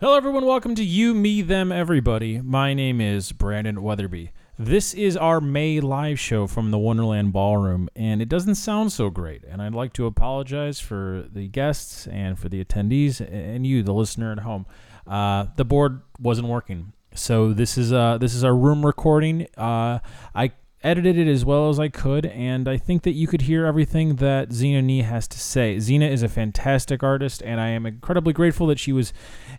[0.00, 0.46] Hello, everyone.
[0.46, 2.40] Welcome to You, Me, Them, Everybody.
[2.40, 4.32] My name is Brandon Weatherby.
[4.58, 9.10] This is our May live show from the Wonderland Ballroom, and it doesn't sound so
[9.10, 9.44] great.
[9.44, 13.92] And I'd like to apologize for the guests and for the attendees and you, the
[13.92, 14.64] listener at home.
[15.06, 19.48] Uh, the board wasn't working, so this is uh, this is our room recording.
[19.54, 19.98] Uh,
[20.34, 20.52] I
[20.82, 24.16] edited it as well as I could, and I think that you could hear everything
[24.16, 25.76] that Xena Ni has to say.
[25.76, 29.12] Xena is a fantastic artist, and I am incredibly grateful that she was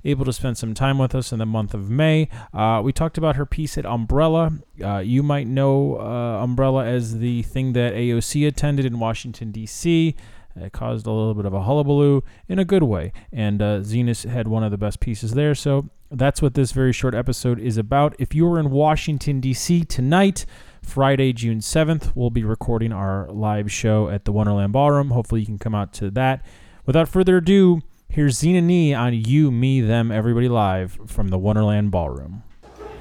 [0.03, 2.27] able to spend some time with us in the month of May.
[2.53, 4.51] Uh, we talked about her piece at Umbrella.
[4.83, 10.15] Uh, you might know uh, Umbrella as the thing that AOC attended in Washington, D.C.
[10.55, 14.23] It caused a little bit of a hullabaloo in a good way, and uh, Xena's
[14.23, 15.53] had one of the best pieces there.
[15.53, 18.15] So that's what this very short episode is about.
[18.19, 19.85] If you are in Washington, D.C.
[19.85, 20.45] tonight,
[20.83, 25.11] Friday, June 7th, we'll be recording our live show at the Wonderland Ballroom.
[25.11, 26.43] Hopefully, you can come out to that.
[26.85, 31.91] Without further ado, here's Xena Ni on You, Me, Them, Everybody Live from the Wonderland
[31.91, 32.43] Ballroom.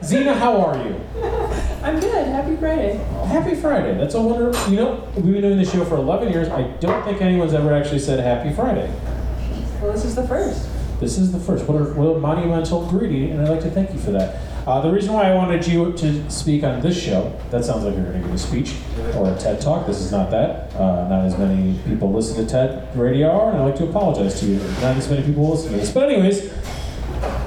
[0.03, 0.95] Xena, how are you?
[1.83, 2.27] I'm good.
[2.28, 3.05] Happy Friday.
[3.14, 3.97] Oh, happy Friday.
[3.97, 4.56] That's a wonder.
[4.70, 6.48] You know, we've been doing this show for 11 years.
[6.48, 8.92] I don't think anyone's ever actually said Happy Friday.
[9.81, 10.69] Well, this is the first.
[11.00, 11.67] This is the first.
[11.67, 14.39] What a, what a monumental greeting, and I'd like to thank you for that.
[14.66, 17.94] Uh, the reason why I wanted you to speak on this show, that sounds like
[17.94, 18.75] you're going to give a speech
[19.16, 19.86] or a TED Talk.
[19.86, 20.75] This is not that.
[20.75, 24.38] Uh, not as many people listen to TED Radio Hour, and I'd like to apologize
[24.41, 24.58] to you.
[24.83, 25.91] Not as many people listen to this.
[25.91, 26.53] But, anyways,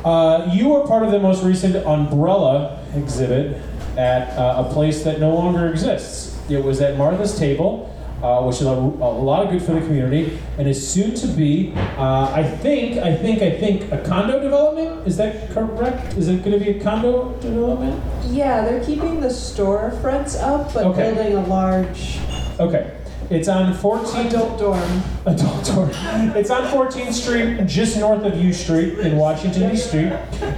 [0.03, 3.61] uh, you were part of the most recent Umbrella exhibit
[3.95, 6.35] at uh, a place that no longer exists.
[6.49, 7.92] It was at Martha's Table.
[8.23, 11.27] Uh, which is a, a, lot of good for the community, and is soon to
[11.27, 15.05] be, uh, I think, I think, I think, a condo development.
[15.05, 16.13] Is that correct?
[16.13, 18.01] Is it going to be a condo development?
[18.27, 21.13] Yeah, they're keeping the storefronts up, but Okay.
[21.13, 22.17] building a large
[22.61, 22.93] Okay.
[23.29, 25.03] It's on 14th adult dorm.
[25.25, 25.89] Adult dorm.
[26.37, 29.97] It's on 14th Street, just north of U Street in Washington D.C.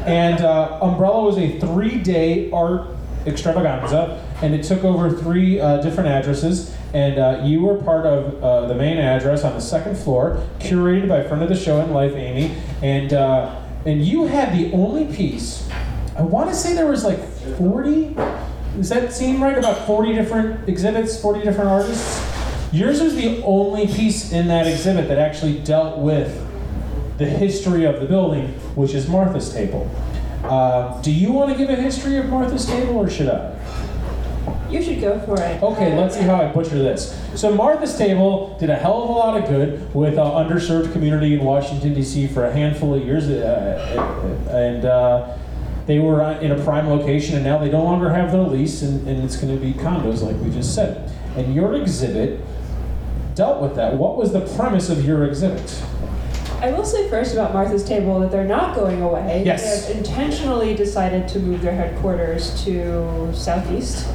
[0.06, 6.10] And uh, Umbrella was a three-day art extravaganza, and it took over three uh, different
[6.10, 6.76] addresses.
[6.96, 11.10] And uh, you were part of uh, the main address on the second floor, curated
[11.10, 12.56] by friend of the show and life, Amy.
[12.82, 15.70] And uh, and you had the only piece.
[16.18, 17.20] I want to say there was like
[17.58, 18.16] 40.
[18.78, 19.58] Does that seem right?
[19.58, 22.26] About 40 different exhibits, 40 different artists.
[22.72, 26.42] Yours was the only piece in that exhibit that actually dealt with
[27.18, 29.92] the history of the building, which is Martha's Table.
[30.46, 33.54] Uh, do you want to give a history of Martha's Table, or should I?
[34.76, 35.64] You should go for it.
[35.64, 37.18] Okay, let's see how I butcher this.
[37.34, 41.34] So Martha's Table did a hell of a lot of good with an underserved community
[41.34, 42.28] in Washington D.C.
[42.28, 45.38] for a handful of years, uh, and uh,
[45.86, 48.82] they were uh, in a prime location, and now they no longer have their lease,
[48.82, 51.10] and, and it's going to be condos, like we just said.
[51.38, 52.42] And your exhibit
[53.34, 53.94] dealt with that.
[53.94, 55.84] What was the premise of your exhibit?
[56.60, 59.44] I will say first about Martha's Table that they're not going away.
[59.46, 59.88] Yes.
[59.88, 64.06] They have intentionally decided to move their headquarters to Southeast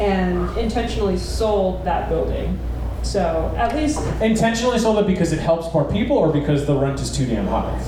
[0.00, 2.58] and intentionally sold that building.
[3.02, 7.00] So at least Intentionally sold it because it helps more people, or because the rent
[7.00, 7.78] is too damn high.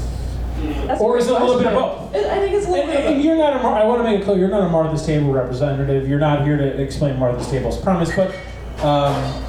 [0.86, 2.14] that's Or is it a little bit of both?
[2.14, 3.24] I think it's a little And, bit of both.
[3.24, 5.32] you're not a Mar- I want to make it clear, you're not a Martha's Table
[5.32, 6.06] representative.
[6.08, 8.34] You're not here to explain Martha's Table's premise, but
[8.84, 9.42] um,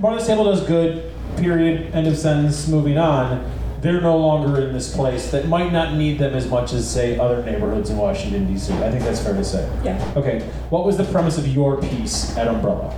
[0.00, 3.48] Martha's Table does good, period, end of sentence, moving on.
[3.80, 7.18] They're no longer in this place that might not need them as much as, say,
[7.18, 8.74] other neighborhoods in Washington, D.C.
[8.74, 9.70] I think that's fair to say.
[9.82, 10.12] Yeah.
[10.16, 12.94] Okay, what was the premise of your piece at Umbrella?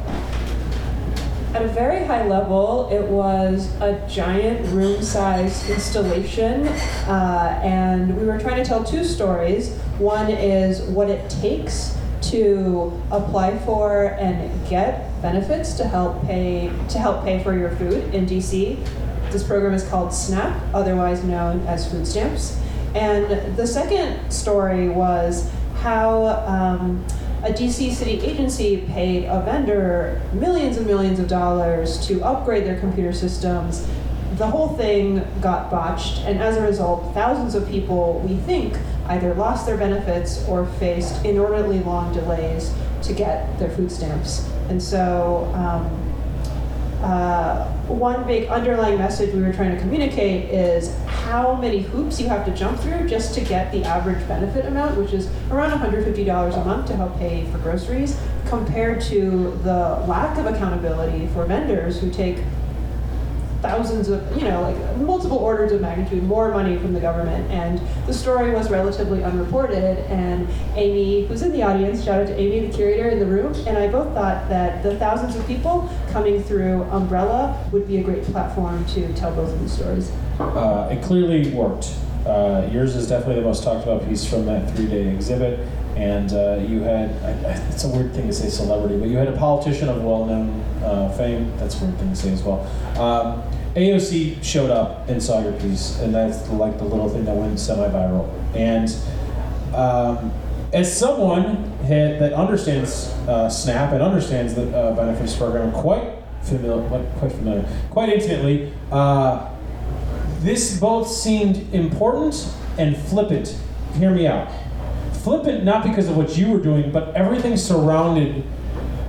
[1.54, 6.66] At a very high level, it was a giant room sized installation,
[7.06, 9.76] uh, and we were trying to tell two stories.
[9.98, 16.98] One is what it takes to apply for and get benefits to help pay to
[16.98, 18.78] help pay for your food in DC.
[19.32, 22.60] This program is called SNAP, otherwise known as food stamps.
[22.94, 27.02] And the second story was how um,
[27.42, 32.78] a DC city agency paid a vendor millions and millions of dollars to upgrade their
[32.78, 33.88] computer systems.
[34.36, 38.76] The whole thing got botched, and as a result, thousands of people, we think,
[39.06, 42.74] either lost their benefits or faced inordinately long delays
[43.04, 44.46] to get their food stamps.
[44.68, 46.11] And so, um,
[47.02, 52.28] uh, one big underlying message we were trying to communicate is how many hoops you
[52.28, 56.62] have to jump through just to get the average benefit amount, which is around $150
[56.62, 62.00] a month to help pay for groceries, compared to the lack of accountability for vendors
[62.00, 62.38] who take
[63.62, 67.50] thousands of, you know, like multiple orders of magnitude more money from the government.
[67.50, 69.98] And the story was relatively unreported.
[70.10, 73.54] And Amy, who's in the audience, shout out to Amy, the curator in the room,
[73.66, 78.02] and I both thought that the thousands of people coming through Umbrella would be a
[78.02, 80.10] great platform to tell both of these stories.
[80.40, 81.94] Uh, it clearly worked.
[82.26, 86.58] Uh, yours is definitely the most talked about piece from that three-day exhibit, and uh,
[86.68, 89.36] you had, I, I, it's a weird thing to say celebrity, but you had a
[89.36, 92.60] politician of well-known uh, fame, that's a weird thing to say as well.
[92.98, 93.42] Um,
[93.74, 97.58] AOC showed up and saw your piece, and that's like the little thing that went
[97.58, 98.28] semi-viral.
[98.54, 98.94] And
[99.74, 100.32] um,
[100.72, 106.86] as someone had, that understands uh, SNAP and understands the uh, benefits program quite familiar,
[107.18, 109.48] quite familiar, quite intimately, uh,
[110.40, 113.56] this both seemed important and flippant.
[113.94, 114.50] Hear me out.
[115.22, 118.44] Flippant not because of what you were doing, but everything surrounded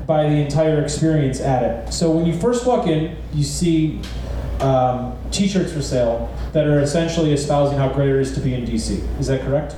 [0.06, 1.92] by the entire experience at it.
[1.92, 4.00] So when you first walk in, you see
[4.64, 8.66] um, T-shirts for sale that are essentially espousing how great it is to be in
[8.66, 9.20] DC.
[9.20, 9.74] Is that correct?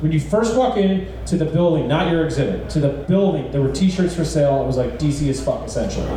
[0.00, 3.62] When you first walk in to the building, not your exhibit, to the building, there
[3.62, 4.62] were T-shirts for sale.
[4.62, 6.08] It was like DC is fuck, essentially.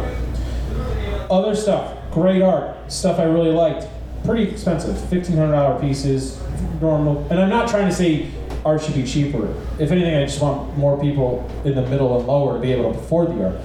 [1.30, 3.88] Other stuff, great art, stuff I really liked,
[4.26, 6.42] pretty expensive, fifteen hundred dollar pieces,
[6.82, 7.26] normal.
[7.30, 8.30] And I'm not trying to say
[8.66, 9.54] art should be cheaper.
[9.80, 12.92] If anything, I just want more people in the middle and lower to be able
[12.92, 13.62] to afford the art.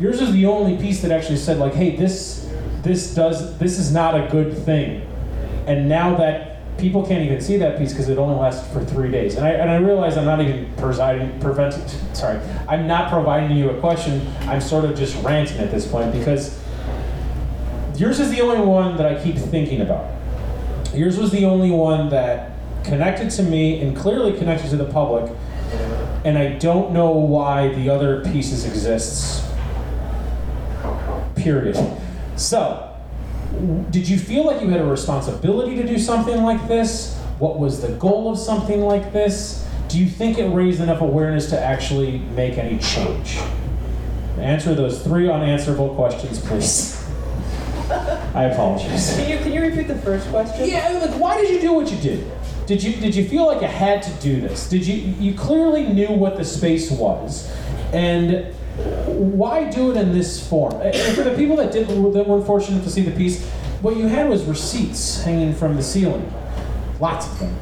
[0.00, 2.37] Yours is the only piece that actually said like, hey, this
[2.88, 5.06] this does this is not a good thing.
[5.66, 9.10] And now that people can't even see that piece because it only lasts for three
[9.10, 9.34] days.
[9.36, 13.70] And I, and I realize I'm not even presiding, preventing, sorry, I'm not providing you
[13.70, 14.26] a question.
[14.42, 16.58] I'm sort of just ranting at this point because
[17.96, 20.10] yours is the only one that I keep thinking about.
[20.94, 22.52] Yours was the only one that
[22.84, 25.30] connected to me and clearly connected to the public.
[26.24, 29.46] And I don't know why the other pieces exists.
[31.34, 31.76] Period.
[32.38, 32.94] So,
[33.90, 37.16] did you feel like you had a responsibility to do something like this?
[37.38, 39.66] What was the goal of something like this?
[39.88, 43.38] Do you think it raised enough awareness to actually make any change?
[44.38, 47.04] Answer those three unanswerable questions, please.
[47.90, 49.16] I apologize.
[49.16, 50.68] Can you, can you repeat the first question?
[50.68, 52.30] Yeah, like why did you do what you did?
[52.66, 54.68] Did you did you feel like you had to do this?
[54.68, 57.50] Did you you clearly knew what the space was,
[57.94, 60.80] and why do it in this form?
[60.80, 63.44] And for the people that did that weren't fortunate to see the piece,
[63.80, 66.32] what you had was receipts hanging from the ceiling,
[67.00, 67.56] lots of them.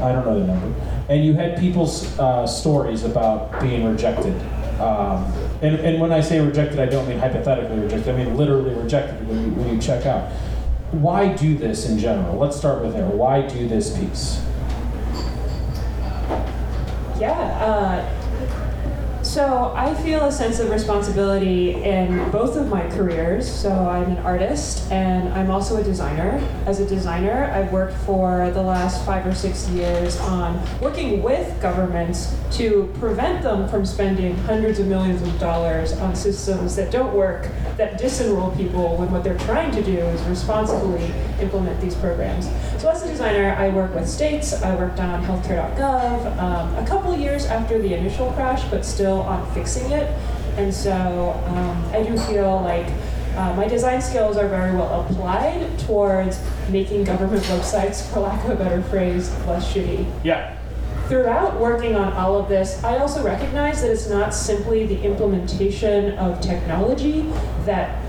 [0.00, 0.74] I don't know the number.
[1.08, 4.34] And you had people's uh, stories about being rejected.
[4.80, 8.14] Um, and, and when I say rejected, I don't mean hypothetically rejected.
[8.14, 10.30] I mean literally rejected when you, when you check out.
[10.92, 12.36] Why do this in general?
[12.36, 13.08] Let's start with there.
[13.08, 14.40] Why do this piece?
[17.18, 17.32] Yeah.
[17.32, 18.17] Uh,
[19.38, 23.48] so I feel a sense of responsibility in both of my careers.
[23.48, 26.44] So I'm an artist and I'm also a designer.
[26.66, 31.62] As a designer, I've worked for the last five or six years on working with
[31.62, 37.14] governments to prevent them from spending hundreds of millions of dollars on systems that don't
[37.14, 37.48] work,
[37.78, 42.46] that disenroll people when what they're trying to do is responsibly implement these programs.
[42.78, 44.52] So as a designer, I work with states.
[44.52, 49.48] I worked on healthcare.gov um, a couple years after the initial crash, but still on
[49.54, 50.10] fixing it.
[50.58, 52.92] And so um, I do feel like
[53.36, 58.50] uh, my design skills are very well applied towards making government websites, for lack of
[58.50, 60.10] a better phrase, less shitty.
[60.24, 60.57] Yeah.
[61.08, 66.18] Throughout working on all of this, I also recognize that it's not simply the implementation
[66.18, 67.22] of technology
[67.64, 68.04] that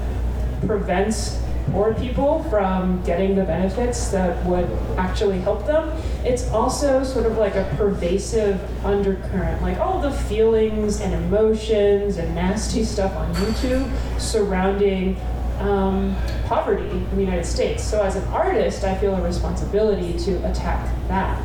[0.68, 1.42] prevents
[1.72, 5.98] poor people from getting the benefits that would actually help them.
[6.26, 12.36] It's also sort of like a pervasive undercurrent, like all the feelings and emotions and
[12.36, 13.90] nasty stuff on YouTube
[14.20, 15.16] surrounding
[15.60, 16.16] um,
[16.46, 17.84] poverty in the United States.
[17.84, 21.42] So as an artist, I feel a responsibility to attack that,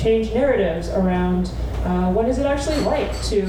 [0.00, 1.50] change narratives around
[1.84, 3.42] uh, what is it actually like to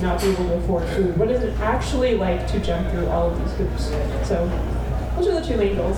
[0.00, 1.16] not be able to afford food?
[1.16, 3.84] What is it actually like to jump through all of these hoops?
[4.28, 4.46] So
[5.16, 5.96] those are the two main goals.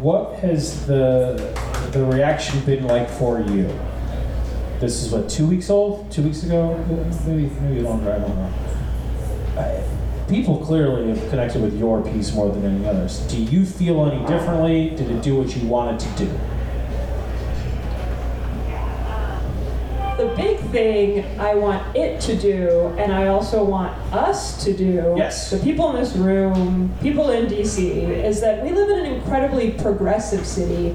[0.00, 1.54] What has the
[1.92, 3.68] the reaction been like for you?
[4.80, 6.76] This is what two weeks old, two weeks ago,
[7.26, 8.12] maybe maybe longer.
[8.12, 8.52] I don't know.
[9.58, 9.84] I,
[10.28, 13.20] people clearly have connected with your piece more than any others.
[13.28, 14.90] Do you feel any differently?
[14.90, 16.40] Did it do what you wanted to do?
[20.70, 25.50] Thing I want it to do, and I also want us to do, yes.
[25.50, 29.72] the people in this room, people in DC, is that we live in an incredibly
[29.72, 30.92] progressive city.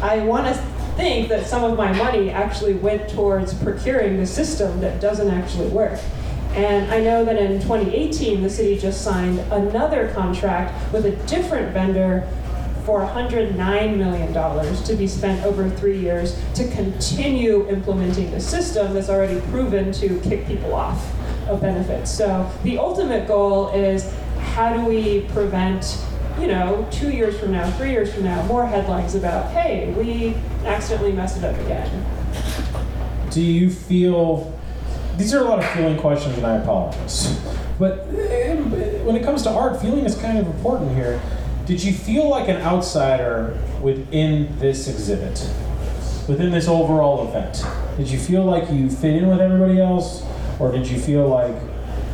[0.00, 0.54] I want to
[0.96, 5.68] think that some of my money actually went towards procuring the system that doesn't actually
[5.68, 5.98] work.
[6.54, 11.72] And I know that in 2018, the city just signed another contract with a different
[11.72, 12.28] vendor
[12.84, 19.08] for $109 million to be spent over three years to continue implementing the system that's
[19.08, 21.02] already proven to kick people off
[21.48, 22.10] of benefits.
[22.10, 25.98] So the ultimate goal is how do we prevent
[26.38, 30.34] you know, two years from now, three years from now, more headlines about, hey, we
[30.66, 32.04] accidentally messed it up again.
[33.30, 34.52] Do you feel?
[35.16, 37.38] These are a lot of feeling questions, and I apologize.
[37.78, 38.56] But eh,
[39.04, 41.20] when it comes to art, feeling is kind of important here.
[41.66, 45.50] Did you feel like an outsider within this exhibit,
[46.28, 47.64] within this overall event?
[47.96, 50.22] Did you feel like you fit in with everybody else,
[50.58, 51.54] or did you feel like?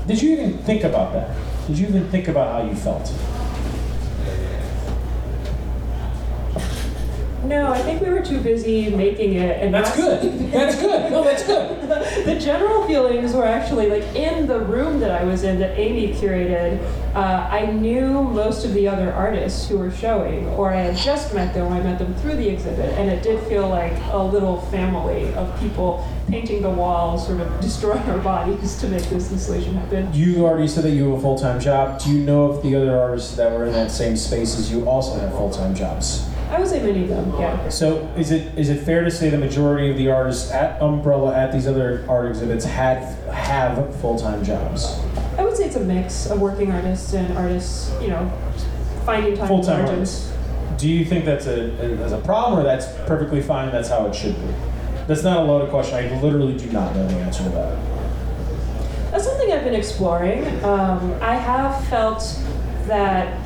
[0.07, 1.37] Did you even think about that?
[1.66, 3.12] Did you even think about how you felt?
[7.50, 10.52] No, I think we were too busy making it, and That's good.
[10.52, 11.11] That's good.
[11.11, 11.80] No, that's good.
[12.25, 16.14] the general feelings were actually like in the room that I was in that Amy
[16.14, 16.80] curated.
[17.12, 21.35] Uh, I knew most of the other artists who were showing, or I had just
[21.35, 21.73] met them.
[21.73, 25.59] I met them through the exhibit, and it did feel like a little family of
[25.59, 30.14] people painting the walls, sort of destroying our bodies to make this installation happen.
[30.14, 32.00] You already said that you have a full time job.
[32.00, 34.88] Do you know if the other artists that were in that same space as you
[34.88, 36.29] also have full time jobs?
[36.50, 37.69] I would say many of them, yeah.
[37.69, 41.35] So is it is it fair to say the majority of the artists at Umbrella
[41.35, 43.02] at these other art exhibits had
[43.33, 44.99] have full time jobs?
[45.38, 48.30] I would say it's a mix of working artists and artists, you know,
[49.07, 50.33] finding time Full time artists.
[50.76, 53.71] Do you think that's a as a problem or that's perfectly fine?
[53.71, 54.54] That's how it should be.
[55.07, 55.95] That's not a loaded question.
[55.97, 57.78] I literally do not know the answer to that.
[59.11, 60.47] That's something I've been exploring.
[60.62, 62.23] Um, I have felt
[62.87, 63.37] that,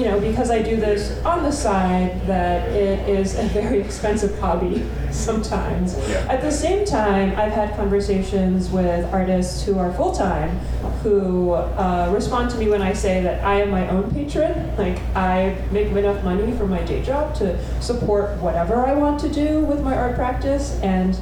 [0.00, 4.38] you know, because I do this on the side, that it is a very expensive
[4.38, 5.94] hobby sometimes.
[6.26, 10.58] At the same time, I've had conversations with artists who are full time
[11.02, 14.74] who uh, respond to me when I say that I am my own patron.
[14.78, 19.28] Like, I make enough money from my day job to support whatever I want to
[19.28, 20.80] do with my art practice.
[20.80, 21.18] And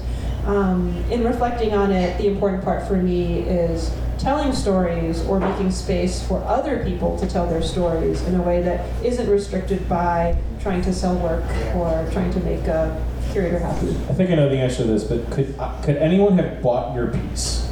[0.47, 5.71] um, in reflecting on it, the important part for me is telling stories or making
[5.71, 10.37] space for other people to tell their stories in a way that isn't restricted by
[10.61, 11.45] trying to sell work
[11.77, 13.89] or trying to make a curator happy.
[13.89, 16.95] I think I know the answer to this, but could uh, could anyone have bought
[16.95, 17.71] your piece?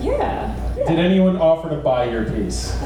[0.00, 0.74] Yeah.
[0.76, 0.84] yeah.
[0.86, 2.76] Did anyone offer to buy your piece?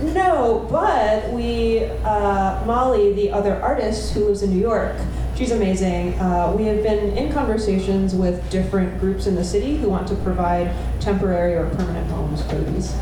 [0.00, 4.96] No, but we, uh, Molly, the other artist who lives in New York,
[5.40, 6.12] she's amazing.
[6.20, 10.14] Uh, we have been in conversations with different groups in the city who want to
[10.16, 10.70] provide
[11.00, 12.94] temporary or permanent homes for these.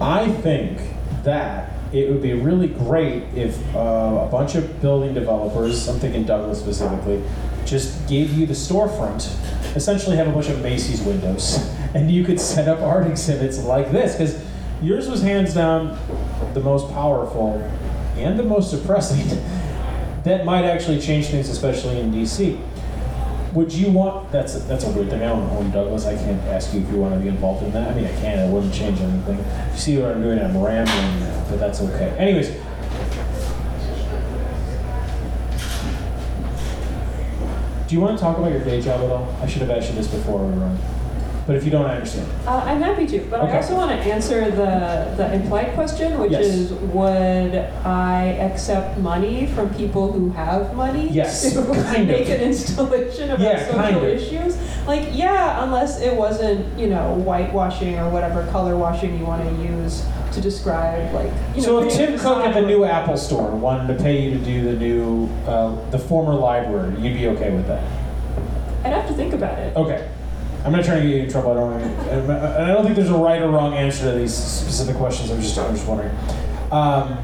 [0.00, 0.80] I think
[1.22, 6.24] that it would be really great if uh, a bunch of building developers, I'm thinking
[6.24, 7.22] Douglas specifically,
[7.66, 9.26] just gave you the storefront,
[9.76, 11.58] essentially have a bunch of Macy's windows,
[11.94, 14.42] and you could set up art exhibits like this, because
[14.80, 15.98] yours was hands down
[16.54, 17.60] the most powerful
[18.16, 19.38] and the most depressing.
[20.24, 22.60] that might actually change things, especially in DC.
[23.54, 24.30] Would you want?
[24.32, 25.22] That's a, that's a weird thing.
[25.22, 26.06] I don't own Douglas.
[26.06, 27.90] I can't ask you if you want to be involved in that.
[27.90, 28.38] I mean, I can.
[28.38, 29.38] It wouldn't change anything.
[29.38, 30.38] You see what I'm doing?
[30.38, 32.16] I'm rambling now, but that's okay.
[32.18, 32.48] Anyways,
[37.88, 39.36] do you want to talk about your day job at all?
[39.42, 40.78] I should have asked you this before we run,
[41.46, 42.28] but if you don't, I understand.
[42.46, 43.52] Uh, I'm happy to, but Okay.
[43.52, 46.44] I also want to answer the, the implied question, which Yes.
[46.46, 52.34] is would I accept money from people who have money Yes, to kind make of.
[52.36, 54.04] an installation about Yeah, social kind of.
[54.04, 54.56] issues?
[54.86, 59.62] Like, yeah, unless it wasn't, you know, whitewashing or whatever color washing you want to
[59.64, 61.80] use to describe, like, you know.
[61.80, 64.64] So if Tim Cook at the new Apple Store wanted to pay you to do
[64.64, 67.82] the new, uh, the former library, you'd be okay with that?
[68.84, 69.76] I'd have to think about it.
[69.76, 70.08] Okay.
[70.64, 71.50] I'm not trying to get you in trouble.
[71.52, 71.72] I don't.
[72.08, 75.30] And I don't think there's a right or wrong answer to these specific questions.
[75.30, 76.14] I'm just, I'm just wondering.
[76.70, 77.18] Um,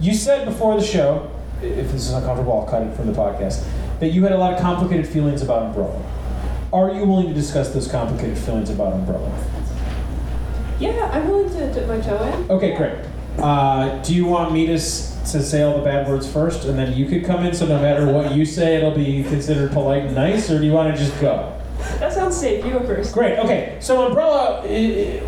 [0.00, 3.66] you said before the show, if this is uncomfortable, I'll cut it from the podcast,
[3.98, 6.00] that you had a lot of complicated feelings about Umbrella.
[6.72, 9.28] Are you willing to discuss those complicated feelings about Umbrella?
[10.78, 12.50] Yeah, I'm willing to dip my toe in.
[12.50, 12.94] Okay, great.
[13.38, 16.78] Uh, do you want me to, s- to say all the bad words first, and
[16.78, 20.04] then you could come in, so no matter what you say, it'll be considered polite
[20.04, 21.59] and nice, or do you want to just go?
[22.40, 22.64] Safe.
[22.64, 23.12] You go first.
[23.12, 23.38] Great.
[23.38, 23.76] Okay.
[23.80, 24.62] So umbrella,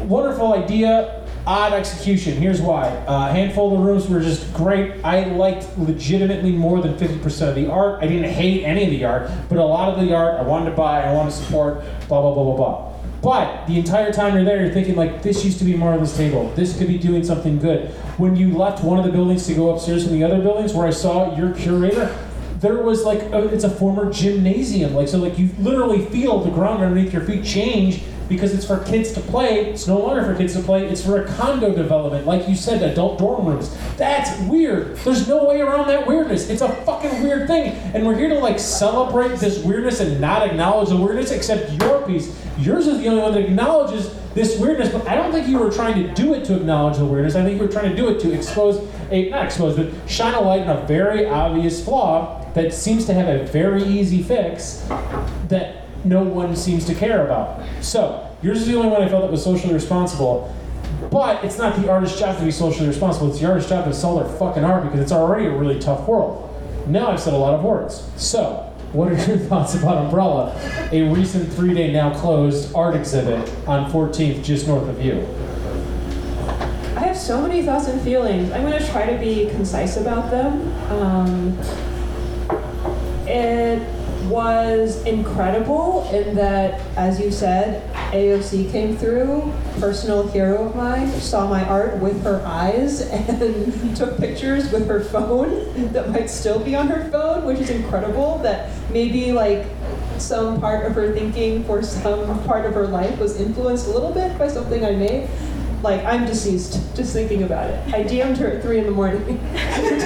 [0.05, 2.39] wonderful idea, odd execution.
[2.39, 2.89] Here's why.
[2.89, 5.05] Uh, a handful of the rooms were just great.
[5.05, 8.03] I liked legitimately more than 50% of the art.
[8.03, 10.71] I didn't hate any of the art, but a lot of the art I wanted
[10.71, 11.81] to buy, I wanted to support.
[12.09, 12.93] Blah blah blah blah blah.
[13.23, 16.51] But the entire time you're there, you're thinking like, this used to be this table.
[16.57, 17.91] This could be doing something good.
[18.17, 20.89] When you left one of the buildings to go upstairs from the other buildings, where
[20.89, 22.13] I saw your curator,
[22.63, 24.95] there was like a, it's a former gymnasium.
[24.95, 28.03] Like so like you literally feel the ground underneath your feet change
[28.33, 29.67] because it's for kids to play.
[29.71, 30.87] It's no longer for kids to play.
[30.87, 33.77] It's for a condo development, like you said, adult dorm rooms.
[33.97, 34.97] That's weird.
[34.99, 36.49] There's no way around that weirdness.
[36.49, 40.49] It's a fucking weird thing, and we're here to like celebrate this weirdness and not
[40.49, 41.31] acknowledge the weirdness.
[41.31, 44.89] Except your piece, yours is the only one that acknowledges this weirdness.
[44.89, 47.35] But I don't think you were trying to do it to acknowledge the weirdness.
[47.35, 50.35] I think you were trying to do it to expose a not expose, but shine
[50.35, 54.87] a light on a very obvious flaw that seems to have a very easy fix
[55.49, 57.63] that no one seems to care about.
[57.81, 60.55] So, yours is the only one I felt that was socially responsible.
[61.11, 63.31] But it's not the artist's job to be socially responsible.
[63.31, 66.07] It's the artist's job to sell their fucking art because it's already a really tough
[66.07, 66.49] world.
[66.87, 68.09] Now I've said a lot of words.
[68.17, 70.55] So, what are your thoughts about Umbrella,
[70.93, 75.27] a recent three day now closed art exhibit on 14th just north of you?
[76.97, 78.51] I have so many thoughts and feelings.
[78.53, 80.73] I'm going to try to be concise about them.
[80.93, 81.59] Um,
[83.27, 91.09] it was incredible in that, as you said, AOC came through, personal hero of mine,
[91.21, 96.59] saw my art with her eyes and took pictures with her phone that might still
[96.59, 98.39] be on her phone, which is incredible.
[98.39, 99.67] That maybe like
[100.19, 104.13] some part of her thinking for some part of her life was influenced a little
[104.13, 105.29] bit by something I made.
[105.83, 107.93] Like, I'm deceased just thinking about it.
[107.93, 109.41] I DM'd her at 3 in the morning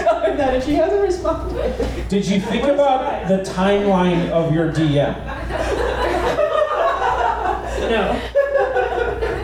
[0.07, 2.09] tell her that, and she hasn't responded.
[2.09, 5.15] Did you think about the timeline of your DM?
[7.91, 8.11] No.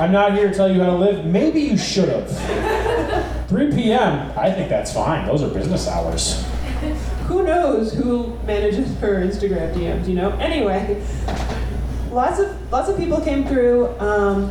[0.00, 1.24] I'm not here to tell you how to live.
[1.24, 3.48] Maybe you should have.
[3.48, 4.32] 3 p.m.
[4.36, 5.26] I think that's fine.
[5.26, 6.44] Those are business hours.
[7.26, 10.30] Who knows who manages her Instagram DMs, you know?
[10.38, 11.02] Anyway,
[12.10, 13.88] lots of lots of people came through.
[14.00, 14.50] Um,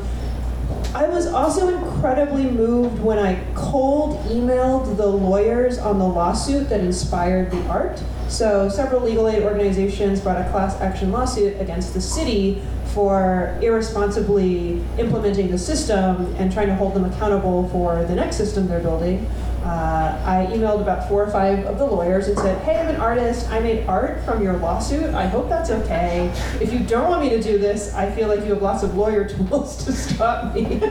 [0.94, 6.82] I was also incredibly moved when I cold emailed the lawyers on the lawsuit that
[6.82, 8.04] inspired the art.
[8.28, 14.84] So, several legal aid organizations brought a class action lawsuit against the city for irresponsibly
[14.98, 19.30] implementing the system and trying to hold them accountable for the next system they're building.
[19.64, 23.00] Uh, I emailed about four or five of the lawyers and said, Hey, I'm an
[23.00, 23.48] artist.
[23.52, 25.14] I made art from your lawsuit.
[25.14, 26.34] I hope that's okay.
[26.60, 28.96] If you don't want me to do this, I feel like you have lots of
[28.96, 30.66] lawyer tools to stop me.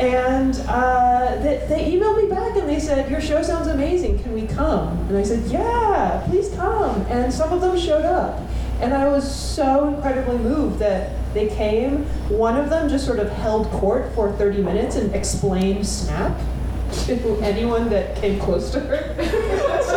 [0.00, 4.18] and uh, they, they emailed me back and they said, Your show sounds amazing.
[4.18, 4.98] Can we come?
[5.08, 7.02] And I said, Yeah, please come.
[7.02, 8.40] And some of them showed up.
[8.80, 12.04] And I was so incredibly moved that they came.
[12.28, 16.36] One of them just sort of held court for 30 minutes and explained Snap
[17.06, 19.14] to anyone that came close to her.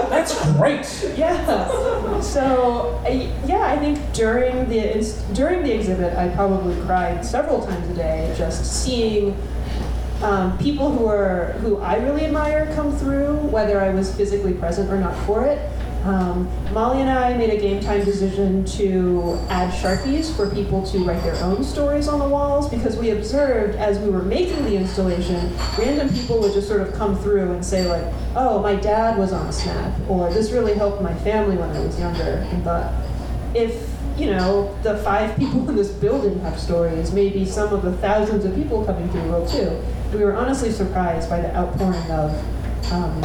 [0.10, 1.18] That's great.
[1.18, 2.22] Yeah.
[2.22, 7.90] So I, yeah, I think during the during the exhibit, I probably cried several times
[7.90, 9.36] a day just seeing
[10.22, 14.90] um, people who are who I really admire come through, whether I was physically present
[14.90, 15.60] or not for it.
[16.08, 21.00] Um, Molly and I made a game time decision to add Sharpies for people to
[21.00, 24.78] write their own stories on the walls because we observed as we were making the
[24.78, 28.06] installation, random people would just sort of come through and say like,
[28.38, 32.00] oh, my dad was on Snap, or this really helped my family when I was
[32.00, 32.94] younger, and thought,
[33.54, 37.92] if you know, the five people in this building have stories, maybe some of the
[37.98, 39.78] thousands of people coming through will too.
[40.18, 43.22] We were honestly surprised by the outpouring of um,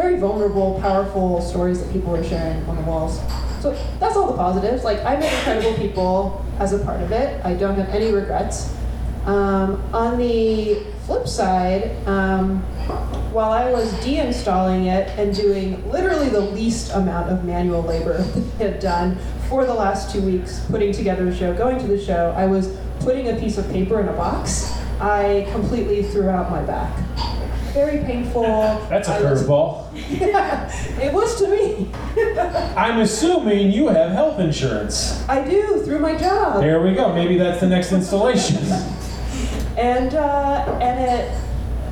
[0.00, 3.20] very vulnerable, powerful stories that people were sharing on the walls.
[3.60, 4.82] So that's all the positives.
[4.82, 7.44] Like I met incredible people as a part of it.
[7.44, 8.74] I don't have any regrets.
[9.26, 12.60] Um, on the flip side, um,
[13.30, 18.22] while I was deinstalling it and doing literally the least amount of manual labor
[18.58, 19.18] that I had done
[19.50, 22.74] for the last two weeks, putting together the show, going to the show, I was
[23.00, 24.72] putting a piece of paper in a box.
[24.98, 26.96] I completely threw out my back
[27.70, 28.42] very painful.
[28.88, 29.88] That's a curveball.
[30.10, 31.90] Yeah, it was to me.
[32.76, 35.26] I'm assuming you have health insurance.
[35.28, 37.12] I do through my job, There we go.
[37.14, 38.56] Maybe that's the next installation.
[39.78, 41.40] and uh, and it.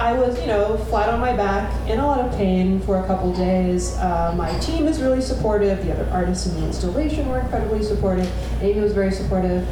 [0.00, 3.06] I was, you know, flat on my back, in a lot of pain for a
[3.08, 3.96] couple days.
[3.96, 5.84] Uh, my team is really supportive.
[5.84, 8.30] The other artists in the installation were incredibly supportive.
[8.62, 9.66] Amy was very supportive.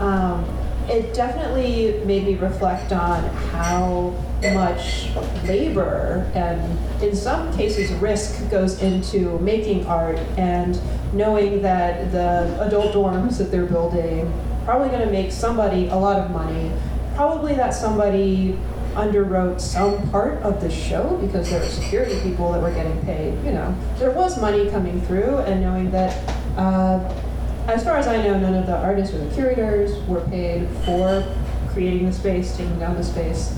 [0.00, 0.44] Um,
[0.88, 4.14] it definitely made me reflect on how
[4.54, 5.10] much
[5.44, 10.80] labor and, in some cases, risk goes into making art and
[11.12, 14.32] knowing that the adult dorms that they're building
[14.64, 16.70] probably going to make somebody a lot of money.
[17.14, 18.58] Probably that somebody
[18.94, 23.34] underwrote some part of the show because there were security people that were getting paid.
[23.44, 26.16] You know, there was money coming through, and knowing that.
[26.56, 27.24] Uh,
[27.68, 31.22] as far as I know, none of the artists or the curators were paid for
[31.68, 33.54] creating the space, taking down the space.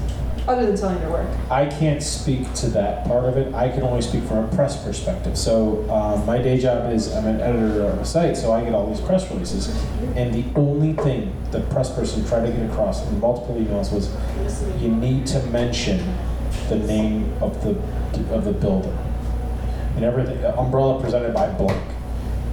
[0.48, 1.28] other than selling their work.
[1.50, 3.54] I can't speak to that part of it.
[3.54, 5.36] I can only speak from a press perspective.
[5.38, 8.74] So um, my day job is I'm an editor of a site, so I get
[8.74, 9.68] all these press releases.
[10.16, 14.10] And the only thing the press person tried to get across in multiple emails was,
[14.82, 16.02] you need to mention
[16.68, 17.70] the name of the
[18.34, 18.96] of the building
[19.96, 20.44] and everything.
[20.44, 21.82] Umbrella presented by blank.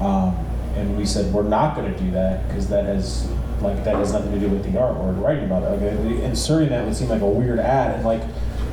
[0.02, 0.47] Um,
[0.78, 3.28] and we said we're not going to do that because that has
[3.62, 5.70] like that has nothing to do with the art or writing about it.
[5.70, 8.22] Like uh, inserting that would seem like a weird ad, and like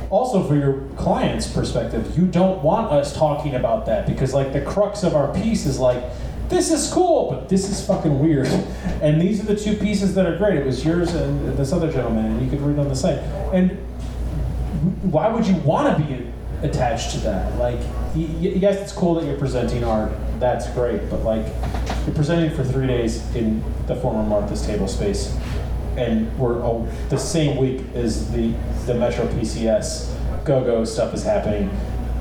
[0.09, 4.61] also for your client's perspective, you don't want us talking about that because like the
[4.61, 6.03] crux of our piece is like.
[6.47, 8.47] This is cool, but this is fucking weird.
[9.01, 10.57] And these are the two pieces that are great.
[10.57, 13.17] It was yours and this other gentleman, and you could read on the site.
[13.51, 13.71] And
[15.01, 16.27] why would you want to be
[16.61, 17.57] attached to that?
[17.57, 17.79] Like,
[18.15, 20.11] yes, it's cool that you're presenting art.
[20.39, 21.45] That's great, but like,
[22.05, 25.35] you're presenting for three days in the former Martha's Table space,
[25.97, 28.53] and we're oh, the same week as the
[28.85, 31.69] the Metro PCS go-go stuff is happening.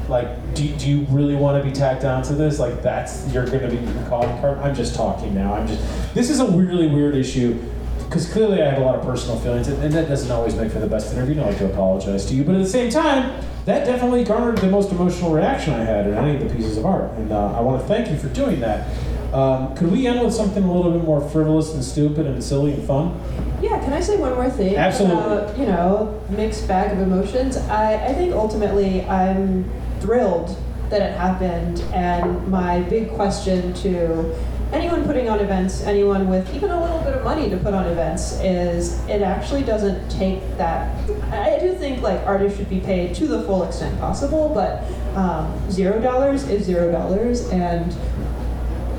[0.09, 2.59] Like, do, do you really want to be tacked onto this?
[2.59, 4.59] Like, that's you're going to be card.
[4.59, 5.55] I'm just talking now.
[5.55, 6.14] I'm just.
[6.14, 7.59] This is a really weird issue
[8.05, 10.79] because clearly I have a lot of personal feelings, and, that doesn't always make for
[10.79, 11.40] the best interview.
[11.40, 14.68] I like to apologize to you, but at the same time, that definitely garnered the
[14.68, 17.61] most emotional reaction I had in any of the pieces of art, and uh, I
[17.61, 18.87] want to thank you for doing that.
[19.33, 22.74] Um, could we end with something a little bit more frivolous and stupid and silly
[22.74, 23.20] and fun?
[23.61, 24.77] Yeah, can I say one more thing?
[24.77, 25.18] Absolutely.
[25.18, 27.57] About, you know, mixed bag of emotions.
[27.57, 29.68] I, I think ultimately I'm
[30.00, 30.57] thrilled
[30.90, 34.37] that it happened, and my big question to
[34.74, 37.87] anyone putting on events, anyone with even a little bit of money to put on
[37.87, 40.92] events, is it actually doesn't take that.
[41.32, 44.82] I do think like artists should be paid to the full extent possible, but
[45.16, 47.96] um, zero dollars is zero dollars, and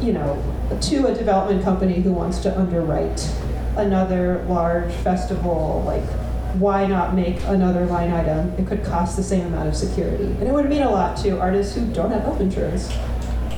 [0.01, 0.41] you know,
[0.81, 3.29] to a development company who wants to underwrite
[3.77, 6.05] another large festival, like
[6.55, 8.49] why not make another line item?
[8.57, 10.23] It could cost the same amount of security.
[10.23, 12.87] And it would mean a lot to artists who don't have health insurance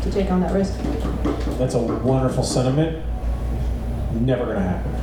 [0.02, 0.74] to take on that risk.
[1.58, 3.04] That's a wonderful sentiment.
[4.14, 4.96] Never gonna happen.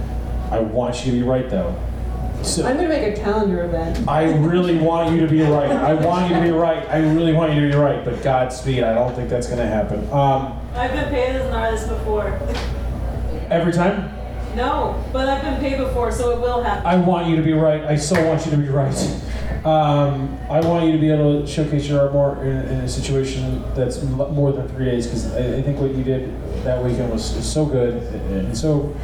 [0.50, 1.74] I want you to be right though.
[2.42, 4.06] So, I'm going to make a calendar event.
[4.06, 5.70] I really want you to be right.
[5.70, 6.86] I want you to be right.
[6.90, 8.04] I really want you to be right.
[8.04, 8.82] But Godspeed.
[8.82, 10.00] I don't think that's gonna happen.
[10.12, 12.38] Um, I've been paid as an artist before.
[13.50, 14.12] every time.
[14.54, 16.86] No, but I've been paid before, so it will happen.
[16.86, 17.82] I want you to be right.
[17.84, 18.94] I so want you to be right.
[19.64, 22.88] Um, I want you to be able to showcase your art more in, in a
[22.88, 27.10] situation that's more than three days because I, I think what you did that weekend
[27.10, 28.94] was, was so good and so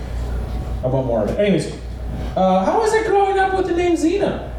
[0.85, 1.39] I want more of it.
[1.39, 1.73] Anyways,
[2.37, 4.51] uh, how was it growing up with the name Xena?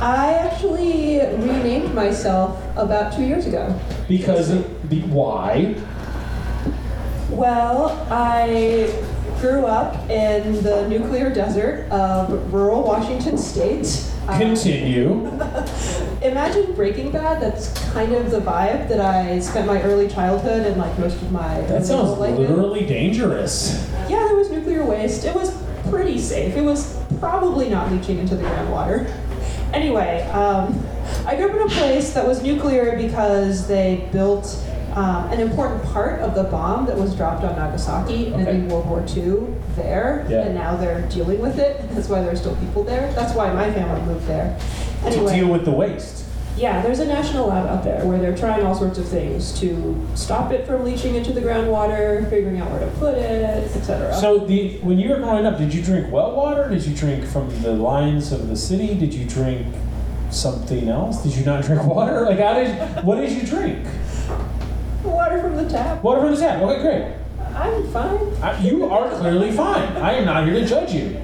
[0.00, 3.78] I actually renamed myself about two years ago.
[4.08, 4.52] Because
[4.88, 5.74] be, why?
[7.30, 8.92] Well, I
[9.44, 14.10] grew up in the nuclear desert of rural Washington state.
[14.26, 15.26] Um, Continue.
[16.22, 17.42] Imagine Breaking Bad.
[17.42, 21.30] That's kind of the vibe that I spent my early childhood and like most of
[21.30, 22.40] my That sounds life in.
[22.40, 23.86] literally dangerous.
[24.08, 25.26] Yeah, there was nuclear waste.
[25.26, 25.54] It was
[25.90, 26.56] pretty safe.
[26.56, 29.14] It was probably not leaching into the groundwater.
[29.74, 30.82] Anyway, um,
[31.26, 34.46] I grew up in a place that was nuclear because they built
[34.96, 38.50] um, an important part of the bomb that was dropped on Nagasaki Okay.
[38.50, 40.42] in World War II there, Yeah.
[40.42, 41.80] and now they're dealing with it.
[41.94, 43.10] That's why there's still people there.
[43.14, 44.56] That's why my family moved there.
[45.10, 46.22] To deal with the waste.
[46.56, 50.00] yeah, there's a national lab out there where they're trying all sorts of things to
[50.14, 54.14] stop it from leaching into the groundwater, figuring out where to put it, etc.
[54.14, 56.68] So the when you were growing up, did you drink well water?
[56.70, 58.94] Did you drink from the lines of the city?
[58.94, 59.66] Did you drink
[60.30, 61.22] something else?
[61.24, 62.22] Did you not drink water?
[62.24, 63.84] Like how did what did you drink?
[65.04, 66.02] Water from the tap.
[66.02, 66.62] Water from the tap.
[66.62, 67.14] Okay, great.
[67.54, 68.18] I'm fine.
[68.42, 69.96] I, you are clearly fine.
[69.98, 71.20] I am not here to judge you.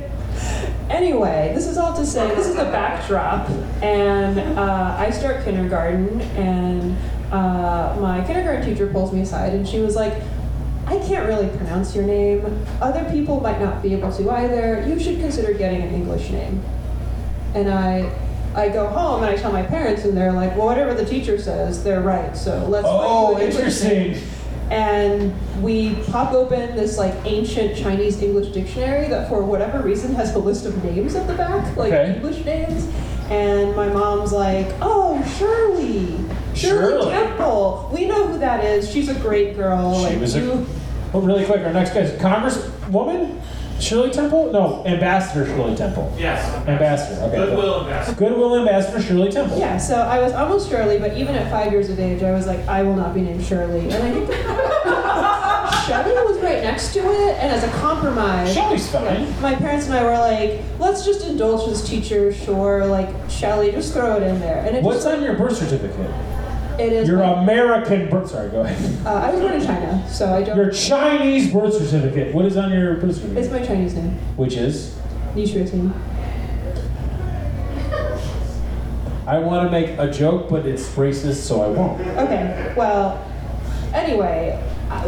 [0.88, 3.48] Anyway, this is all to say this is the backdrop,
[3.82, 6.96] and uh, I start kindergarten, and
[7.32, 10.14] uh, my kindergarten teacher pulls me aside, and she was like,
[10.86, 12.64] "I can't really pronounce your name.
[12.80, 14.84] Other people might not be able to either.
[14.86, 16.62] You should consider getting an English name."
[17.54, 18.12] And I.
[18.54, 21.38] I go home and I tell my parents, and they're like, "Well, whatever the teacher
[21.38, 22.36] says, they're right.
[22.36, 24.16] So let's." Oh, English name." interesting.
[24.70, 25.32] and
[25.62, 30.38] we pop open this like ancient Chinese English dictionary that for whatever reason has a
[30.38, 32.14] list of names at the back, like Okay.
[32.14, 32.86] English names.
[33.30, 36.16] And my mom's like, "Oh, Shirley,
[36.54, 37.10] Shirley, Shirley.
[37.10, 37.90] Temple.
[37.92, 38.90] We know who that is.
[38.90, 39.94] She's a great girl.
[39.98, 40.66] She like was a- you."
[41.12, 43.36] Oh, really quick, our next guy is Congresswoman
[43.80, 44.52] Shirley Temple?
[44.52, 46.14] No, Ambassador Shirley Temple.
[46.18, 46.54] Yes.
[46.68, 47.20] Ambassador.
[47.22, 47.36] Okay.
[47.36, 48.18] Goodwill Ambassador.
[48.18, 49.58] Goodwill Ambassador Shirley Temple.
[49.58, 52.46] Yeah, so I was almost Shirley, but even at five years of age, I was
[52.46, 53.88] like, I will not be named Shirley.
[53.90, 54.30] And I think
[55.86, 59.40] Shelley was right next to it, and as a compromise, Shelley's fine.
[59.40, 62.86] my parents and I were like, let's just indulge this teacher, sure.
[62.86, 64.64] Like Shelley, just throw it in there.
[64.64, 66.10] And it What's just, on your birth certificate?
[66.80, 67.08] It is.
[67.08, 68.30] Your American birth.
[68.30, 69.06] Sorry, go ahead.
[69.06, 70.56] uh, I was born in China, so I don't.
[70.56, 72.34] Your Chinese birth certificate.
[72.34, 73.44] What is on your birth certificate?
[73.44, 74.96] it's my Chinese name, Which is?
[75.34, 75.92] Nishuating.
[79.26, 82.00] I want to make a joke, but it's racist, so I won't.
[82.00, 83.24] Okay, well,
[83.94, 85.06] anyway, I,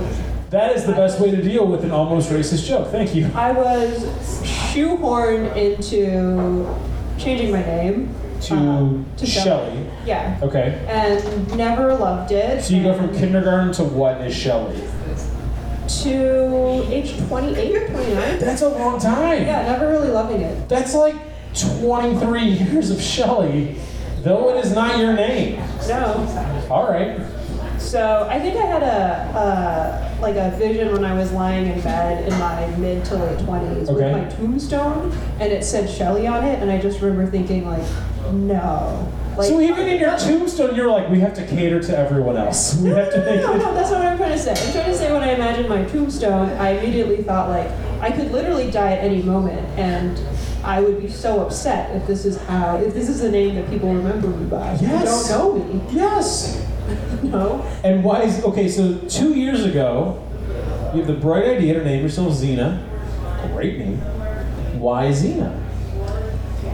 [0.51, 2.89] That is the best way to deal with an almost racist joke.
[2.93, 3.29] Thank you.
[3.35, 4.05] I was
[4.45, 6.69] shoehorned into
[7.19, 8.15] changing my name.
[8.43, 9.87] To, uh, to Shelley.
[10.05, 10.85] Yeah, Okay.
[10.89, 12.63] and never loved it.
[12.63, 14.81] So you go from kindergarten to what is Shelley?
[16.03, 18.39] to age 28 or 29.
[18.39, 19.43] That's a long time.
[19.43, 20.69] Yeah, never really loving it.
[20.69, 21.15] That's like
[21.55, 23.77] 23 years of Shelley,
[24.23, 25.61] though it is not your name.
[25.89, 26.67] No.
[26.71, 27.21] All right.
[27.79, 31.81] So I think I had a uh, like a vision when I was lying in
[31.83, 33.93] bed in my mid to late 20s Okay.
[33.93, 37.83] with my tombstone, and it said Shelley on it, and I just remember thinking like,
[38.33, 39.13] no.
[39.37, 42.37] Like, so even in your uh, tombstone, you're like, we have to cater to everyone
[42.37, 42.77] else.
[42.77, 44.51] We have to No, make no, no, that's not what I'm trying to say.
[44.51, 47.71] I'm trying to say when I imagined my tombstone, I immediately thought like
[48.03, 50.21] I could literally die at any moment, and
[50.65, 53.71] I would be so upset if this is how, if this is the name that
[53.71, 54.75] people remember me by.
[54.81, 55.29] Yes.
[55.29, 55.83] don't know me.
[55.93, 56.69] Yes.
[57.23, 57.63] No.
[57.85, 58.69] And why is okay?
[58.69, 60.21] So two years ago,
[60.93, 62.85] you have the bright idea to name yourself Xena.
[63.55, 63.99] Great name.
[64.79, 65.57] Why Xena?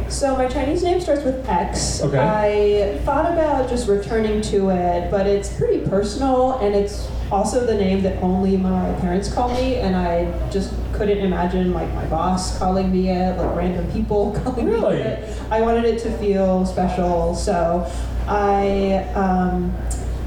[0.09, 2.03] So my Chinese name starts with X.
[2.03, 2.19] Okay.
[2.19, 7.75] I thought about just returning to it, but it's pretty personal, and it's also the
[7.75, 12.59] name that only my parents call me, and I just couldn't imagine like my boss
[12.59, 14.97] calling me it, like random people calling Really?
[14.97, 15.43] me it.
[15.51, 17.87] I wanted it to feel special, so
[18.27, 19.77] I um,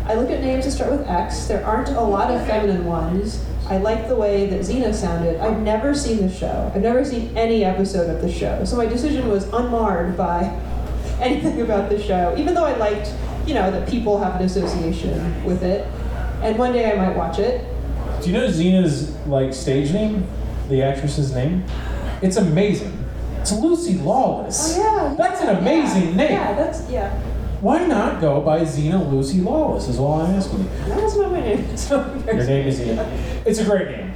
[0.05, 1.47] I look at names that start with X.
[1.47, 3.43] There aren't a lot of feminine ones.
[3.71, 5.39] I like the way that Xena sounded.
[5.39, 6.69] I've never seen the show.
[6.75, 8.65] I've never seen any episode of the show.
[8.65, 10.43] So my decision was unmarred by
[11.21, 13.13] anything about the show, even though I liked,
[13.47, 15.87] you know, that people have an association with it.
[16.43, 17.65] And one day I might watch it.
[18.21, 20.27] Do you know Xena's like stage name?
[20.67, 21.63] The actress's name?
[22.21, 23.01] It's amazing.
[23.39, 24.75] It's Lucy Lawless.
[24.77, 25.15] Oh yeah.
[25.15, 26.31] That's an yeah, amazing name.
[26.31, 27.30] Yeah, that's yeah.
[27.61, 29.87] Why not go by Xena Lucy Lawless?
[29.87, 30.69] Is all I'm asking you.
[30.87, 31.77] That's not my name.
[31.77, 33.05] So Your name is Xena.
[33.45, 34.13] It's a great name.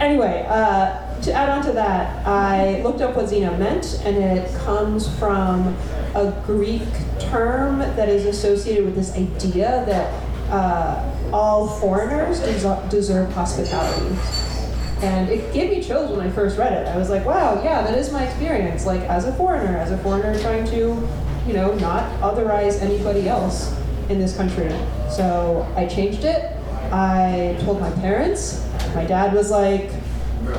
[0.00, 4.52] Anyway, uh, to add on to that, I looked up what Xena meant, and it
[4.58, 5.68] comes from
[6.16, 6.82] a Greek
[7.20, 10.12] term that is associated with this idea that
[10.52, 14.16] uh, all foreigners des- deserve hospitality.
[15.02, 16.88] And it gave me chills when I first read it.
[16.88, 18.84] I was like, wow, yeah, that is my experience.
[18.84, 20.94] Like, as a foreigner, as a foreigner trying to,
[21.46, 23.74] you know, not otherize anybody else
[24.08, 24.70] in this country.
[25.10, 26.52] So I changed it.
[26.92, 28.66] I told my parents.
[28.94, 29.90] My dad was like,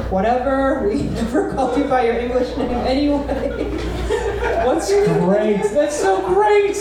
[0.10, 3.70] whatever, we never called you by your English name anyway.
[4.66, 5.62] What's your Great.
[5.74, 6.78] That's so great.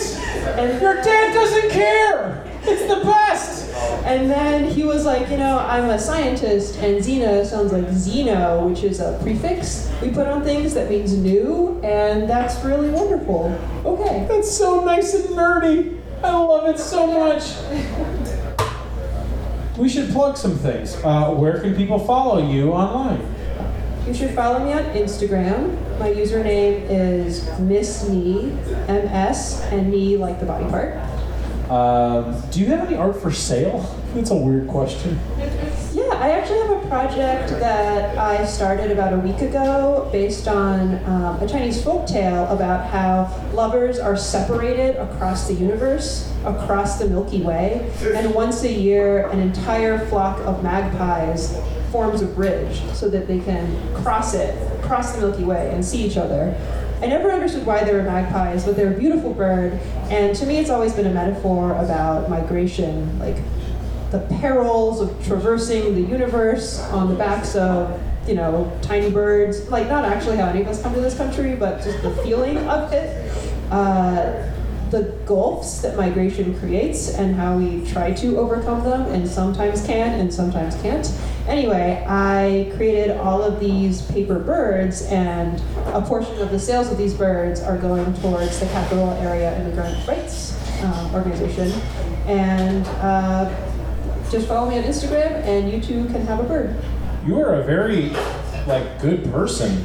[0.59, 2.45] And Your dad doesn't care.
[2.63, 3.64] It's the best.
[4.05, 8.69] And then he was like, you know, I'm a scientist, and Xena sounds like Xeno,
[8.69, 13.59] which is a prefix we put on things that means new, and that's really wonderful.
[13.85, 14.27] Okay.
[14.29, 16.01] That's so nice and nerdy.
[16.23, 17.55] I love it so much.
[19.79, 20.97] We should plug some things.
[21.03, 23.27] Uh, where can people follow you online?
[24.07, 25.79] You should follow me on Instagram.
[25.99, 28.53] My username is Miss Me,
[28.87, 30.99] M S, and me like the body part.
[31.71, 33.81] Um, do you have any art for sale?
[34.15, 35.19] That's a weird question.
[35.93, 41.03] Yeah, I actually have a project that I started about a week ago based on
[41.05, 47.09] um, a Chinese folk tale about how lovers are separated across the universe, across the
[47.09, 51.59] Milky Way, and once a year, an entire flock of magpies
[51.91, 56.05] forms a bridge so that they can cross it, cross the Milky Way, and see
[56.05, 56.53] each other.
[57.03, 59.75] I never understood why they were magpies, but they're a beautiful bird,
[60.11, 63.37] and to me, it's always been a metaphor about migration, like
[64.11, 69.69] the perils of traversing the universe on the backs of, you know, tiny birds.
[69.71, 72.57] Like, not actually how any of us come to this country, but just the feeling
[72.59, 73.33] of it.
[73.73, 74.51] Uh,
[74.91, 80.21] the gulfs that migration creates and how we try to overcome them and sometimes can
[80.21, 81.07] and sometimes can't.
[81.47, 85.61] Anyway, I created all of these paper birds, and
[85.95, 90.07] a portion of the sales of these birds are going towards the Capital Area Immigrant
[90.09, 91.71] Rights um, Organization.
[92.27, 93.55] And uh,
[94.31, 96.83] just follow me on Instagram, and you too can have a bird.
[97.27, 98.11] You are a very
[98.67, 99.85] like good person.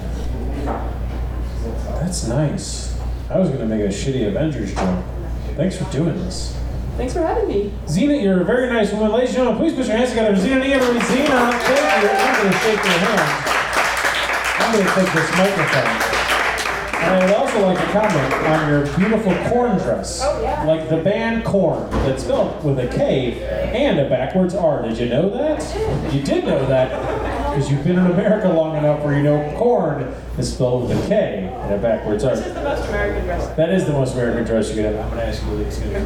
[2.00, 3.00] That's nice.
[3.30, 5.04] I was gonna make a shitty Avengers joke.
[5.56, 6.59] Thanks for doing this.
[7.00, 7.72] Thanks for having me.
[7.86, 9.14] Xena, you're a very nice woman.
[9.14, 10.36] Ladies and gentlemen, please put your hands together.
[10.36, 12.10] Xena Everybody, Xena, thank you.
[12.12, 13.24] I'm going to shake your hand.
[14.60, 16.20] I'm going to take this microphone.
[17.00, 20.20] And I would also like to comment on your beautiful corn dress.
[20.22, 20.66] Oh, yeah.
[20.66, 24.82] Like the band Korn, that's spelled with a K and a backwards R.
[24.82, 26.14] Did you know that?
[26.14, 26.90] You did know that
[27.50, 31.08] because you've been in America long enough where you know corn is spelled with a
[31.08, 32.36] K and a backwards R.
[32.36, 33.56] This is the most American dress.
[33.56, 34.96] That is the most American dress you could have.
[34.96, 36.00] I'm going to ask you, Lee, excuse me.